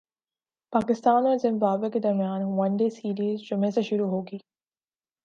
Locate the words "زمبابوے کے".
1.37-1.99